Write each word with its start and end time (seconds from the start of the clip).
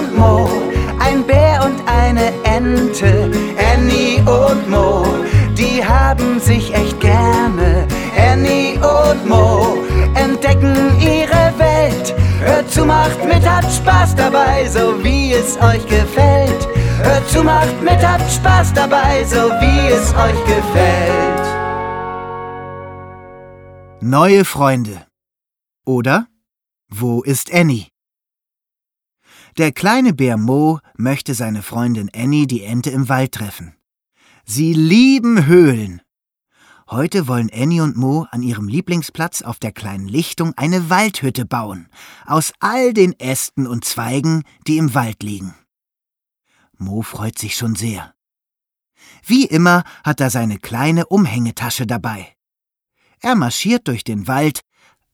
und 0.00 0.16
Mo, 0.16 0.48
ein 0.98 1.24
Bär 1.26 1.62
und 1.64 1.78
eine 1.86 2.32
Ente. 2.44 3.30
Annie 3.72 4.20
und 4.20 4.68
Mo, 4.68 5.04
die 5.56 5.84
haben 5.84 6.40
sich 6.40 6.72
echt 6.74 6.98
gerne. 7.00 7.86
Annie 8.16 8.78
und 8.78 9.26
Mo 9.28 9.78
entdecken 10.14 10.98
ihre 11.00 11.52
Welt. 11.58 12.14
Hört 12.40 12.70
zu, 12.70 12.84
macht 12.86 13.22
mit, 13.24 13.46
habt 13.48 13.70
Spaß 13.70 14.14
dabei, 14.16 14.66
so 14.68 15.04
wie 15.04 15.32
es 15.32 15.58
euch 15.60 15.86
gefällt. 15.86 16.68
Hört 17.02 17.28
zu, 17.28 17.42
macht 17.42 17.82
mit, 17.82 18.00
habt 18.06 18.30
Spaß 18.30 18.72
dabei, 18.72 19.24
so 19.24 19.50
wie 19.60 19.88
es 19.88 20.14
euch 20.14 20.44
gefällt. 20.46 21.46
Neue 24.00 24.44
Freunde. 24.44 25.06
Oder 25.84 26.26
Wo 26.92 27.22
ist 27.22 27.52
Annie? 27.54 27.86
Der 29.60 29.72
kleine 29.72 30.14
Bär 30.14 30.38
Mo 30.38 30.78
möchte 30.96 31.34
seine 31.34 31.60
Freundin 31.62 32.10
Annie, 32.14 32.46
die 32.46 32.64
Ente, 32.64 32.88
im 32.88 33.10
Wald 33.10 33.32
treffen. 33.32 33.76
Sie 34.46 34.72
lieben 34.72 35.44
Höhlen. 35.44 36.00
Heute 36.88 37.28
wollen 37.28 37.50
Annie 37.52 37.82
und 37.82 37.94
Mo 37.94 38.26
an 38.30 38.42
ihrem 38.42 38.68
Lieblingsplatz 38.68 39.42
auf 39.42 39.58
der 39.58 39.72
kleinen 39.72 40.08
Lichtung 40.08 40.54
eine 40.56 40.88
Waldhütte 40.88 41.44
bauen, 41.44 41.90
aus 42.24 42.54
all 42.60 42.94
den 42.94 43.12
Ästen 43.20 43.66
und 43.66 43.84
Zweigen, 43.84 44.44
die 44.66 44.78
im 44.78 44.94
Wald 44.94 45.22
liegen. 45.22 45.54
Mo 46.78 47.02
freut 47.02 47.38
sich 47.38 47.54
schon 47.54 47.74
sehr. 47.74 48.14
Wie 49.26 49.44
immer 49.44 49.84
hat 50.02 50.22
er 50.22 50.30
seine 50.30 50.56
kleine 50.56 51.04
Umhängetasche 51.04 51.86
dabei. 51.86 52.34
Er 53.20 53.34
marschiert 53.34 53.88
durch 53.88 54.04
den 54.04 54.26
Wald, 54.26 54.62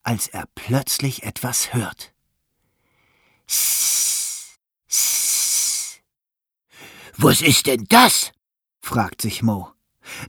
als 0.05 0.29
er 0.29 0.45
plötzlich 0.55 1.25
etwas 1.25 1.75
hört. 1.75 2.15
Was 7.19 7.41
ist 7.41 7.67
denn 7.67 7.87
das? 7.89 8.33
fragt 8.81 9.23
sich 9.23 9.43
Mo. 9.43 9.73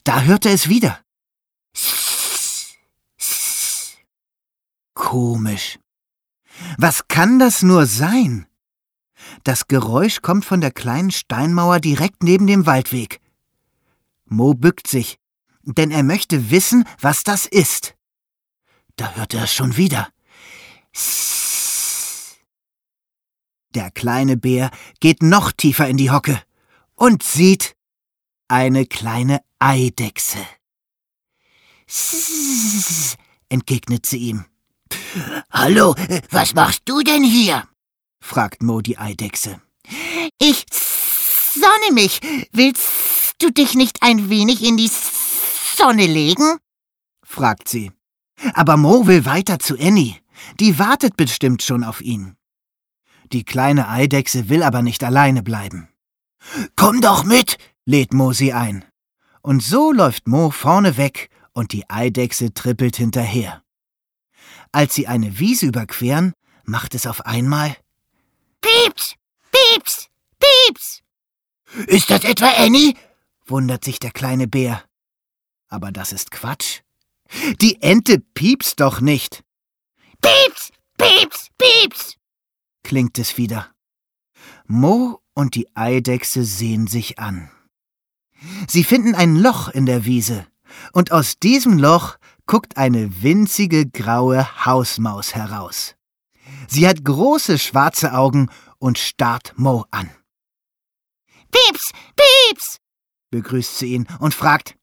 Da 0.04 0.22
hört 0.22 0.46
er 0.46 0.54
es 0.54 0.70
wieder. 0.70 1.00
Komisch. 4.94 5.80
Was 6.78 7.08
kann 7.08 7.40
das 7.40 7.62
nur 7.62 7.86
sein? 7.86 8.48
Das 9.44 9.68
Geräusch 9.68 10.22
kommt 10.22 10.46
von 10.46 10.62
der 10.62 10.72
kleinen 10.72 11.12
Steinmauer 11.12 11.80
direkt 11.80 12.24
neben 12.24 12.48
dem 12.48 12.66
Waldweg. 12.66 13.20
Mo 14.26 14.54
bückt 14.54 14.88
sich, 14.88 15.20
denn 15.64 15.92
er 15.92 16.04
möchte 16.04 16.50
wissen, 16.50 16.86
was 17.00 17.24
das 17.24 17.46
ist. 17.46 17.96
Da 18.96 19.14
hört 19.16 19.34
er 19.34 19.44
es 19.44 19.54
schon 19.54 19.78
wieder. 19.78 20.10
Der 23.76 23.92
kleine 23.92 24.38
Bär 24.38 24.72
geht 25.00 25.22
noch 25.22 25.52
tiefer 25.52 25.88
in 25.88 25.98
die 25.98 26.10
Hocke 26.12 26.42
und 26.98 27.24
sieht 27.24 27.76
eine 28.50 28.86
kleine 28.86 29.42
Eidechse. 29.60 30.40
entgegnet 33.50 34.06
sie 34.06 34.18
ihm. 34.18 34.46
Hallo, 35.52 35.96
was 36.32 36.54
machst 36.54 36.82
du 36.86 37.02
denn 37.02 37.24
hier? 37.24 37.68
fragt 38.20 38.62
Mo 38.62 38.82
die 38.82 38.98
Eidechse. 38.98 39.62
Ich 40.40 40.66
sonne 40.72 41.94
mich. 41.94 42.20
Willst 42.52 43.36
du 43.40 43.52
dich 43.52 43.76
nicht 43.76 44.02
ein 44.02 44.30
wenig 44.30 44.64
in 44.64 44.76
die 44.76 44.92
Sonne 45.76 46.08
legen? 46.08 46.58
fragt 47.24 47.70
sie. 47.70 47.92
Aber 48.54 48.78
Mo 48.78 49.08
will 49.08 49.26
weiter 49.26 49.60
zu 49.60 49.78
Annie. 49.80 50.16
Die 50.60 50.78
wartet 50.78 51.18
bestimmt 51.18 51.64
schon 51.64 51.84
auf 51.84 52.02
ihn. 52.02 52.36
Die 53.32 53.44
kleine 53.44 53.90
Eidechse 53.90 54.50
will 54.50 54.64
aber 54.64 54.82
nicht 54.82 55.04
alleine 55.04 55.44
bleiben. 55.44 55.90
Komm 56.76 57.02
doch 57.02 57.24
mit, 57.24 57.58
lädt 57.86 58.14
Mo 58.14 58.34
sie 58.34 58.54
ein. 58.54 58.86
Und 59.42 59.64
so 59.64 59.92
läuft 59.92 60.28
Mo 60.28 60.52
vorne 60.52 60.98
weg 60.98 61.30
und 61.54 61.72
die 61.72 61.90
Eidechse 61.90 62.54
trippelt 62.54 62.98
hinterher. 62.98 63.64
Als 64.72 64.96
sie 64.96 65.08
eine 65.08 65.40
Wiese 65.40 65.66
überqueren, 65.66 66.34
macht 66.64 66.96
es 66.96 67.08
auf 67.08 67.26
einmal 67.26 67.76
Pieps, 68.62 69.16
pieps, 69.52 70.10
pieps. 70.40 71.02
Ist 71.88 72.10
das 72.10 72.24
etwa 72.24 72.50
Annie? 72.50 72.96
wundert 73.46 73.84
sich 73.84 74.00
der 74.00 74.12
kleine 74.12 74.48
Bär. 74.48 74.84
Aber 75.70 75.92
das 75.92 76.12
ist 76.12 76.32
Quatsch. 76.32 76.82
Die 77.62 77.82
Ente 77.82 78.20
piepst 78.20 78.80
doch 78.80 79.02
nicht. 79.02 79.44
Pieps, 80.22 80.72
pieps, 80.98 81.50
pieps, 81.58 82.16
klingt 82.84 83.20
es 83.20 83.38
wieder. 83.38 83.74
Mo 84.66 85.22
und 85.38 85.54
die 85.54 85.68
Eidechse 85.76 86.44
sehen 86.44 86.88
sich 86.88 87.20
an. 87.20 87.52
Sie 88.68 88.84
finden 88.84 89.14
ein 89.14 89.36
Loch 89.36 89.70
in 89.70 89.86
der 89.86 90.04
Wiese, 90.04 90.48
und 90.94 91.12
aus 91.12 91.38
diesem 91.38 91.78
Loch 91.78 92.18
guckt 92.48 92.76
eine 92.76 93.22
winzige 93.22 93.86
graue 93.88 94.66
Hausmaus 94.66 95.36
heraus. 95.36 95.94
Sie 96.68 96.88
hat 96.88 97.06
große 97.06 97.60
schwarze 97.60 98.14
Augen 98.14 98.50
und 98.80 98.98
starrt 98.98 99.54
Mo 99.58 99.86
an. 99.92 100.10
Pieps, 101.52 101.92
pieps, 102.16 102.78
begrüßt 103.30 103.78
sie 103.78 103.94
ihn 103.94 104.08
und 104.18 104.34
fragt, 104.34 104.76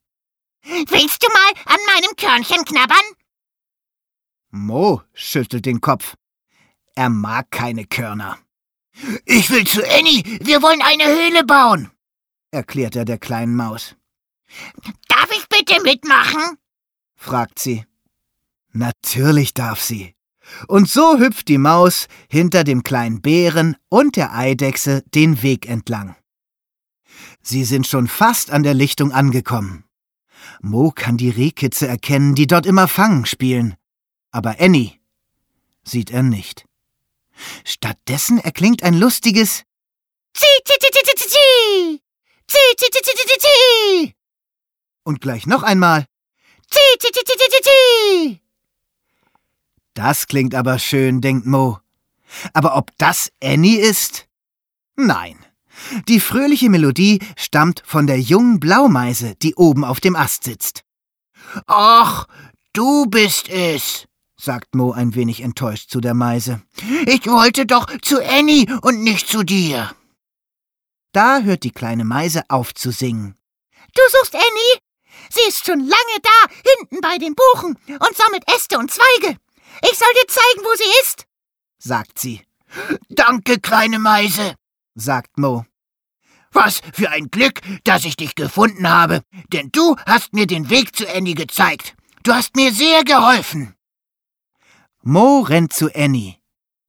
Willst 0.62 1.20
du 1.20 1.28
mal 1.32 1.74
an 1.74 1.80
meinem 1.84 2.14
Körnchen 2.16 2.64
knabbern? 2.64 3.04
Mo 4.50 5.02
schüttelt 5.14 5.66
den 5.66 5.80
Kopf. 5.80 6.14
Er 6.94 7.08
mag 7.08 7.50
keine 7.50 7.86
Körner. 7.86 8.38
Ich 9.24 9.50
will 9.50 9.66
zu 9.66 9.82
Annie. 9.82 10.22
Wir 10.40 10.62
wollen 10.62 10.82
eine 10.82 11.06
Höhle 11.06 11.44
bauen, 11.44 11.90
erklärt 12.50 12.96
er 12.96 13.04
der 13.04 13.18
kleinen 13.18 13.56
Maus. 13.56 13.96
Darf 15.08 15.30
ich 15.30 15.48
bitte 15.48 15.82
mitmachen? 15.82 16.58
fragt 17.16 17.58
sie. 17.58 17.84
Natürlich 18.72 19.54
darf 19.54 19.80
sie. 19.80 20.14
Und 20.68 20.88
so 20.88 21.18
hüpft 21.18 21.48
die 21.48 21.58
Maus 21.58 22.06
hinter 22.28 22.64
dem 22.64 22.82
kleinen 22.82 23.22
Bären 23.22 23.76
und 23.88 24.16
der 24.16 24.34
Eidechse 24.34 25.02
den 25.14 25.42
Weg 25.42 25.68
entlang. 25.68 26.16
Sie 27.40 27.64
sind 27.64 27.86
schon 27.86 28.08
fast 28.08 28.50
an 28.50 28.62
der 28.62 28.74
Lichtung 28.74 29.12
angekommen. 29.12 29.84
Mo 30.60 30.90
kann 30.90 31.16
die 31.16 31.30
Rehkitze 31.30 31.86
erkennen, 31.86 32.34
die 32.34 32.46
dort 32.46 32.66
immer 32.66 32.88
Fangen 32.88 33.26
spielen. 33.26 33.74
Aber 34.30 34.56
Annie 34.60 34.92
sieht 35.84 36.10
er 36.10 36.22
nicht. 36.22 36.66
Stattdessen 37.64 38.38
erklingt 38.38 38.82
ein 38.82 38.94
lustiges. 38.94 39.64
Und 45.04 45.20
gleich 45.20 45.46
noch 45.46 45.62
einmal. 45.62 46.06
Das 49.94 50.26
klingt 50.26 50.54
aber 50.54 50.78
schön, 50.78 51.20
denkt 51.20 51.46
Mo. 51.46 51.78
Aber 52.52 52.76
ob 52.76 52.90
das 52.98 53.30
Annie 53.42 53.80
ist? 53.80 54.26
Nein. 54.96 55.38
Die 56.08 56.20
fröhliche 56.20 56.70
Melodie 56.70 57.20
stammt 57.36 57.82
von 57.84 58.06
der 58.06 58.20
jungen 58.20 58.60
Blaumeise, 58.60 59.34
die 59.36 59.54
oben 59.54 59.84
auf 59.84 60.00
dem 60.00 60.16
Ast 60.16 60.44
sitzt. 60.44 60.84
Ach, 61.66 62.26
du 62.72 63.06
bist 63.06 63.48
es, 63.48 64.06
sagt 64.36 64.74
Mo 64.74 64.92
ein 64.92 65.14
wenig 65.14 65.40
enttäuscht 65.40 65.90
zu 65.90 66.00
der 66.00 66.14
Meise. 66.14 66.62
Ich 67.06 67.26
wollte 67.26 67.66
doch 67.66 67.86
zu 68.00 68.22
Annie 68.24 68.66
und 68.82 69.02
nicht 69.02 69.28
zu 69.28 69.42
dir. 69.42 69.94
Da 71.12 71.40
hört 71.40 71.62
die 71.62 71.70
kleine 71.70 72.04
Meise 72.04 72.42
auf 72.48 72.74
zu 72.74 72.90
singen. 72.90 73.36
Du 73.94 74.02
suchst 74.10 74.34
Annie? 74.34 74.80
Sie 75.30 75.48
ist 75.48 75.64
schon 75.64 75.78
lange 75.78 76.18
da, 76.22 76.54
hinten 76.76 77.00
bei 77.00 77.18
den 77.18 77.34
Buchen 77.34 77.78
und 77.88 78.16
sammelt 78.16 78.44
Äste 78.48 78.78
und 78.78 78.90
Zweige. 78.90 79.38
Ich 79.82 79.98
soll 79.98 80.08
dir 80.20 80.28
zeigen, 80.28 80.64
wo 80.64 80.76
sie 80.76 81.00
ist, 81.02 81.26
sagt 81.78 82.18
sie. 82.18 82.42
Danke, 83.08 83.60
kleine 83.60 83.98
Meise, 83.98 84.56
sagt 84.94 85.38
Mo. 85.38 85.64
Was 86.52 86.80
für 86.92 87.10
ein 87.10 87.30
Glück, 87.30 87.60
dass 87.84 88.04
ich 88.04 88.16
dich 88.16 88.34
gefunden 88.34 88.88
habe, 88.88 89.22
denn 89.52 89.70
du 89.72 89.96
hast 90.06 90.32
mir 90.32 90.46
den 90.46 90.70
Weg 90.70 90.96
zu 90.96 91.08
Annie 91.08 91.34
gezeigt. 91.34 91.94
Du 92.22 92.32
hast 92.32 92.56
mir 92.56 92.72
sehr 92.72 93.04
geholfen. 93.04 93.74
Mo 95.06 95.40
rennt 95.40 95.74
zu 95.74 95.94
Annie. 95.94 96.36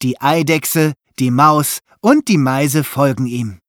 Die 0.01 0.21
Eidechse, 0.21 0.93
die 1.19 1.31
Maus 1.31 1.79
und 1.99 2.29
die 2.29 2.37
Meise 2.37 2.85
folgen 2.85 3.27
ihm. 3.27 3.59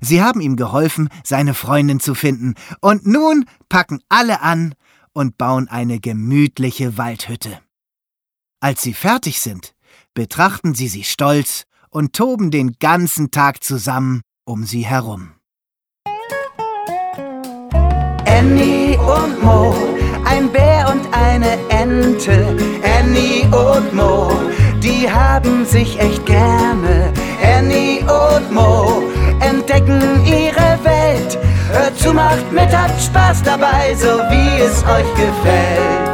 Sie 0.00 0.22
haben 0.22 0.40
ihm 0.40 0.54
geholfen, 0.54 1.08
seine 1.24 1.54
Freundin 1.54 1.98
zu 1.98 2.14
finden, 2.14 2.54
und 2.80 3.04
nun 3.04 3.46
packen 3.68 4.00
alle 4.08 4.42
an 4.42 4.74
und 5.12 5.38
bauen 5.38 5.66
eine 5.68 5.98
gemütliche 5.98 6.96
Waldhütte. 6.96 7.60
Als 8.60 8.82
sie 8.82 8.94
fertig 8.94 9.40
sind, 9.40 9.74
betrachten 10.14 10.74
sie 10.74 10.88
sie 10.88 11.04
stolz 11.04 11.64
und 11.90 12.12
toben 12.12 12.52
den 12.52 12.76
ganzen 12.78 13.32
Tag 13.32 13.64
zusammen 13.64 14.22
um 14.44 14.64
sie 14.66 14.86
herum. 14.86 15.32
Annie 18.24 18.98
und 18.98 19.42
Mo, 19.42 19.95
ein 20.26 20.50
Bär 20.50 20.86
und 20.92 21.06
eine 21.12 21.58
Ente. 21.68 22.56
Annie 22.98 23.44
und 23.46 23.94
Mo, 23.94 24.30
die 24.82 25.10
haben 25.10 25.64
sich 25.64 25.98
echt 25.98 26.26
gerne. 26.26 27.12
Annie 27.56 28.00
und 28.00 28.52
Mo 28.52 29.02
entdecken 29.40 30.24
ihre 30.24 30.78
Welt. 30.84 31.38
Hört 31.70 31.98
zu, 31.98 32.12
macht 32.12 32.52
mit, 32.52 32.76
habt 32.76 33.00
Spaß 33.00 33.42
dabei, 33.42 33.94
so 33.94 34.18
wie 34.30 34.60
es 34.60 34.82
euch 34.84 35.14
gefällt. 35.14 36.05